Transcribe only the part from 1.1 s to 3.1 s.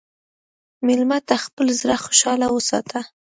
ته خپل زړه خوشحال وساته.